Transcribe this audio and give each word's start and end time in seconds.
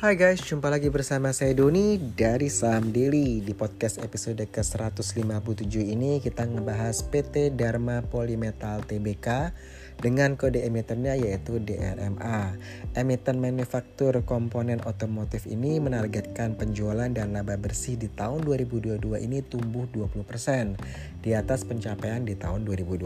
Hai 0.00 0.16
guys, 0.16 0.40
jumpa 0.40 0.72
lagi 0.72 0.88
bersama 0.88 1.28
saya 1.28 1.52
Doni 1.52 2.00
dari 2.00 2.48
Saham 2.48 2.88
Daily 2.88 3.44
Di 3.44 3.52
podcast 3.52 4.00
episode 4.00 4.40
ke-157 4.48 5.76
ini 5.76 6.24
kita 6.24 6.48
ngebahas 6.48 7.04
PT 7.04 7.52
Dharma 7.52 8.00
Polymetal 8.08 8.80
Tbk 8.88 9.52
dengan 10.00 10.40
kode 10.40 10.64
emitennya 10.64 11.20
yaitu 11.20 11.60
DRMA. 11.60 12.56
Emiten 12.96 13.44
manufaktur 13.44 14.24
komponen 14.24 14.80
otomotif 14.88 15.44
ini 15.44 15.76
menargetkan 15.76 16.56
penjualan 16.56 17.12
dan 17.12 17.36
laba 17.36 17.60
bersih 17.60 18.00
di 18.00 18.08
tahun 18.08 18.40
2022 18.48 19.04
ini 19.20 19.44
tumbuh 19.44 19.84
20% 19.92 20.80
di 21.20 21.36
atas 21.36 21.68
pencapaian 21.68 22.24
di 22.24 22.40
tahun 22.40 22.64
2021. 22.64 23.04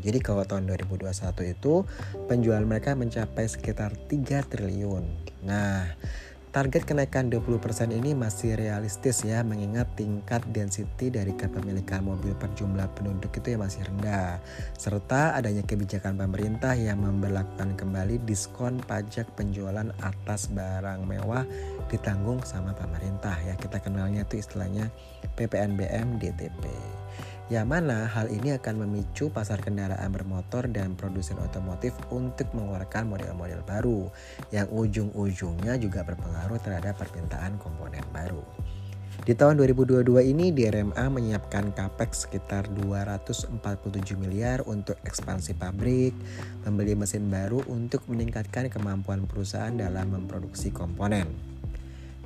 Jadi 0.00 0.18
kalau 0.24 0.48
tahun 0.48 0.72
2021 0.72 1.52
itu 1.52 1.84
penjualan 2.32 2.64
mereka 2.64 2.96
mencapai 2.96 3.44
sekitar 3.44 3.92
3 4.08 4.40
triliun. 4.48 5.04
Nah, 5.44 5.92
Target 6.50 6.82
kenaikan 6.82 7.30
20% 7.30 7.62
ini 7.94 8.10
masih 8.10 8.58
realistis 8.58 9.22
ya 9.22 9.46
mengingat 9.46 9.86
tingkat 9.94 10.42
density 10.50 11.06
dari 11.06 11.30
kepemilikan 11.30 12.02
mobil 12.02 12.34
per 12.34 12.50
jumlah 12.58 12.90
penduduk 12.98 13.30
itu 13.38 13.54
yang 13.54 13.62
masih 13.62 13.86
rendah 13.86 14.42
serta 14.74 15.38
adanya 15.38 15.62
kebijakan 15.62 16.18
pemerintah 16.18 16.74
yang 16.74 17.06
memperlakukan 17.06 17.78
kembali 17.78 18.18
diskon 18.26 18.82
pajak 18.82 19.30
penjualan 19.38 19.94
atas 20.02 20.50
barang 20.50 21.06
mewah 21.06 21.46
ditanggung 21.86 22.42
sama 22.42 22.74
pemerintah 22.74 23.38
ya 23.46 23.54
kita 23.54 23.78
kenalnya 23.78 24.26
itu 24.26 24.42
istilahnya 24.42 24.90
PPNBM 25.38 26.18
DTP. 26.18 26.66
Yang 27.50 27.66
mana 27.66 28.06
hal 28.06 28.30
ini 28.30 28.54
akan 28.54 28.86
memicu 28.86 29.26
pasar 29.26 29.58
kendaraan 29.58 30.14
bermotor 30.14 30.70
dan 30.70 30.94
produsen 30.94 31.34
otomotif 31.42 31.90
untuk 32.14 32.46
mengeluarkan 32.54 33.10
model-model 33.10 33.66
baru 33.66 34.06
yang 34.54 34.70
ujung-ujungnya 34.70 35.74
juga 35.82 36.06
berpengaruh 36.06 36.62
terhadap 36.62 37.02
permintaan 37.02 37.58
komponen 37.58 38.06
baru. 38.14 38.46
Di 39.26 39.34
tahun 39.34 39.58
2022 39.58 40.30
ini 40.30 40.54
DRMA 40.54 41.10
menyiapkan 41.10 41.74
capex 41.74 42.30
sekitar 42.30 42.70
247 42.70 43.50
miliar 44.14 44.62
untuk 44.70 44.96
ekspansi 45.02 45.58
pabrik, 45.58 46.14
membeli 46.62 46.94
mesin 46.94 47.26
baru 47.26 47.66
untuk 47.66 48.06
meningkatkan 48.06 48.70
kemampuan 48.70 49.26
perusahaan 49.26 49.74
dalam 49.74 50.14
memproduksi 50.14 50.70
komponen. 50.70 51.26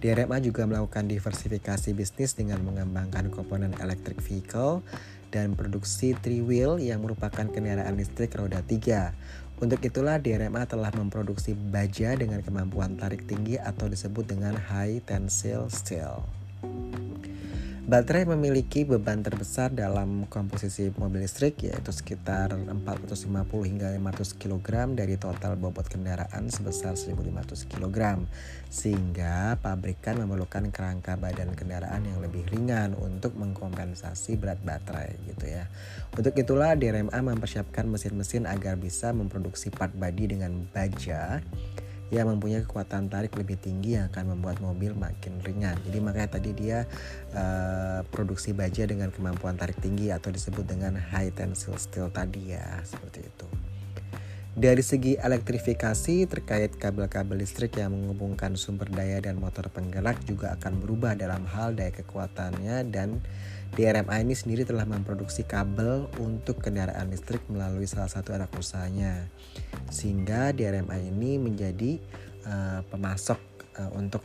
DRMA 0.05 0.37
juga 0.45 0.69
melakukan 0.69 1.09
diversifikasi 1.09 1.97
bisnis 1.97 2.37
dengan 2.37 2.61
mengembangkan 2.61 3.33
komponen 3.33 3.73
electric 3.81 4.21
vehicle 4.21 4.85
dan 5.33 5.57
produksi 5.57 6.13
three 6.21 6.45
wheel 6.45 6.77
yang 6.77 7.01
merupakan 7.01 7.49
kendaraan 7.49 7.97
listrik 7.97 8.37
roda 8.37 8.61
3. 8.61 9.65
Untuk 9.65 9.81
itulah 9.81 10.21
DRMA 10.21 10.69
telah 10.69 10.93
memproduksi 10.93 11.57
baja 11.57 12.13
dengan 12.21 12.45
kemampuan 12.45 13.01
tarik 13.01 13.25
tinggi 13.25 13.57
atau 13.57 13.89
disebut 13.89 14.29
dengan 14.29 14.53
high 14.61 15.01
tensile 15.09 15.73
steel. 15.73 16.44
Baterai 17.85 18.25
memiliki 18.25 18.89
beban 18.89 19.21
terbesar 19.21 19.69
dalam 19.69 20.25
komposisi 20.33 20.89
mobil 20.97 21.29
listrik 21.29 21.69
yaitu 21.69 21.93
sekitar 21.93 22.57
450 22.57 23.45
hingga 23.61 23.93
500 24.01 24.41
kg 24.41 24.97
dari 24.97 25.21
total 25.21 25.61
bobot 25.61 25.93
kendaraan 25.93 26.49
sebesar 26.49 26.97
1500 26.97 27.69
kg 27.69 28.25
sehingga 28.73 29.61
pabrikan 29.61 30.17
memerlukan 30.17 30.73
kerangka 30.73 31.21
badan 31.21 31.53
kendaraan 31.53 32.09
yang 32.09 32.25
lebih 32.25 32.49
ringan 32.49 32.97
untuk 32.97 33.37
mengkompensasi 33.37 34.41
berat 34.41 34.65
baterai 34.65 35.21
gitu 35.29 35.45
ya. 35.45 35.69
Untuk 36.17 36.33
itulah 36.41 36.73
DRMA 36.81 37.21
mempersiapkan 37.21 37.85
mesin-mesin 37.85 38.49
agar 38.49 38.81
bisa 38.81 39.13
memproduksi 39.13 39.69
part 39.69 39.93
body 39.93 40.33
dengan 40.33 40.65
baja 40.73 41.45
yang 42.13 42.29
mempunyai 42.29 42.65
kekuatan 42.65 43.09
tarik 43.09 43.33
lebih 43.37 43.57
tinggi 43.57 43.97
yang 43.97 44.13
akan 44.13 44.37
membuat 44.37 44.61
mobil 44.61 44.93
makin 44.93 45.41
ringan. 45.41 45.77
Jadi 45.89 45.99
makanya 46.05 46.37
tadi 46.37 46.51
dia 46.53 46.85
uh, 47.33 48.05
produksi 48.13 48.53
baja 48.53 48.85
dengan 48.85 49.09
kemampuan 49.09 49.57
tarik 49.57 49.81
tinggi 49.81 50.13
atau 50.13 50.29
disebut 50.29 50.69
dengan 50.69 51.01
high 51.01 51.33
tensile 51.33 51.81
steel 51.81 52.13
tadi 52.13 52.53
ya, 52.53 52.81
seperti 52.85 53.25
itu. 53.25 53.49
Dari 54.55 54.87
segi 54.87 55.19
elektrifikasi 55.19 56.31
terkait 56.31 56.79
kabel-kabel 56.79 57.43
listrik 57.43 57.75
yang 57.75 57.91
menghubungkan 57.91 58.55
sumber 58.55 58.87
daya 58.87 59.19
dan 59.19 59.43
motor 59.43 59.67
penggerak 59.67 60.23
juga 60.31 60.55
akan 60.55 60.79
berubah 60.79 61.19
dalam 61.19 61.43
hal 61.43 61.75
daya 61.75 61.91
kekuatannya 61.91 62.87
dan 62.87 63.19
DRMA 63.75 64.23
ini 64.23 64.39
sendiri 64.39 64.63
telah 64.63 64.87
memproduksi 64.87 65.43
kabel 65.43 66.07
untuk 66.23 66.63
kendaraan 66.63 67.11
listrik 67.11 67.43
melalui 67.51 67.91
salah 67.91 68.07
satu 68.07 68.31
anak 68.31 68.55
usahanya. 68.55 69.27
Sehingga 69.91 70.55
DRMA 70.55 71.03
ini 71.03 71.35
menjadi 71.43 71.99
uh, 72.47 72.87
pemasok 72.87 73.43
uh, 73.83 73.91
untuk 73.99 74.23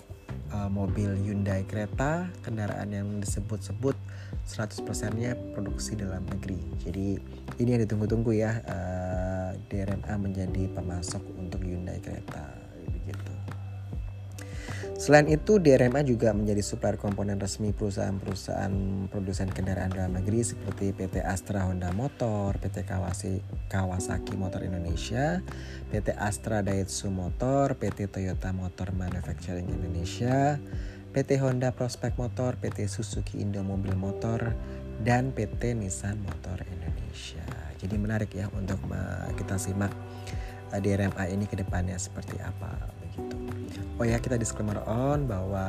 uh, 0.53 0.69
mobil 0.69 1.09
Hyundai 1.25 1.65
kereta, 1.65 2.29
kendaraan 2.45 2.93
yang 2.93 3.07
disebut-sebut 3.17 3.97
100%-nya 4.45 5.33
produksi 5.53 5.97
dalam 5.97 6.25
negeri. 6.29 6.61
Jadi 6.85 7.07
ini 7.61 7.69
yang 7.73 7.81
ditunggu-tunggu 7.85 8.31
ya 8.33 8.61
uh, 8.65 8.88
DRMA 9.69 10.13
menjadi 10.17 10.65
pemasok 10.73 11.21
untuk 11.37 11.61
Hyundai 11.61 12.01
kereta 12.01 12.49
begitu. 12.89 13.33
Selain 14.99 15.31
itu, 15.31 15.63
DRMA 15.63 16.03
juga 16.03 16.35
menjadi 16.35 16.59
supplier 16.59 16.99
komponen 16.99 17.39
resmi 17.39 17.71
perusahaan-perusahaan 17.71 19.07
produsen 19.07 19.47
kendaraan 19.47 19.95
dalam 19.95 20.19
negeri 20.19 20.43
seperti 20.43 20.91
PT 20.91 21.23
Astra 21.23 21.63
Honda 21.63 21.95
Motor, 21.95 22.59
PT 22.59 22.83
Kawasaki, 22.83 23.39
Kawasaki 23.71 24.35
Motor 24.35 24.67
Indonesia, 24.67 25.39
PT 25.87 26.19
Astra 26.19 26.59
Daihatsu 26.59 27.07
Motor, 27.15 27.79
PT 27.79 28.11
Toyota 28.11 28.51
Motor 28.51 28.91
Manufacturing 28.91 29.71
Indonesia, 29.71 30.59
PT 31.15 31.39
Honda 31.39 31.71
Prospect 31.71 32.19
Motor, 32.19 32.59
PT 32.59 32.91
Suzuki 32.91 33.39
Indo 33.39 33.63
Mobil 33.63 33.95
Motor, 33.95 34.51
dan 34.99 35.31
PT 35.31 35.79
Nissan 35.79 36.19
Motor 36.27 36.67
Indonesia. 36.67 37.68
Jadi 37.79 37.95
menarik 37.95 38.35
ya 38.35 38.51
untuk 38.51 38.77
kita 39.39 39.55
simak 39.55 39.95
eh, 40.75 40.79
DRMA 40.83 41.31
ini 41.31 41.47
ke 41.47 41.55
depannya 41.55 41.95
seperti 41.95 42.37
apa 42.43 42.99
Oh 43.99 44.07
ya 44.07 44.15
kita 44.15 44.39
disclaimer 44.39 44.79
on 44.87 45.27
bahwa 45.27 45.59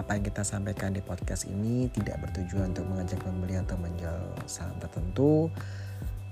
apa 0.00 0.16
yang 0.16 0.24
kita 0.24 0.40
sampaikan 0.40 0.96
di 0.96 1.04
podcast 1.04 1.44
ini 1.44 1.92
tidak 1.92 2.16
bertujuan 2.24 2.72
untuk 2.72 2.88
mengajak 2.88 3.20
membeli 3.28 3.60
atau 3.60 3.76
menjual 3.76 4.20
saham 4.48 4.72
tertentu. 4.80 5.52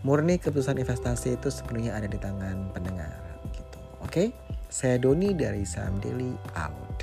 Murni 0.00 0.41
keputusan 0.41 0.81
investasi 0.81 1.37
itu 1.37 1.53
sepenuhnya 1.53 1.93
ada 1.93 2.09
di 2.09 2.16
tangan 2.16 2.72
pendengar 2.72 3.21
gitu. 3.53 3.78
Oke, 4.00 4.33
saya 4.72 4.97
Doni 4.97 5.37
dari 5.37 5.60
Saham 5.69 6.00
Daily 6.00 6.33
out. 6.56 6.95